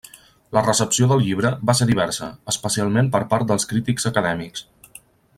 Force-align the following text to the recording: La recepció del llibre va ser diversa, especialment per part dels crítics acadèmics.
La 0.57 0.61
recepció 0.67 1.09
del 1.11 1.19
llibre 1.25 1.51
va 1.69 1.75
ser 1.79 1.87
diversa, 1.91 2.29
especialment 2.53 3.11
per 3.17 3.21
part 3.35 3.47
dels 3.51 3.69
crítics 3.73 4.09
acadèmics. 4.15 4.65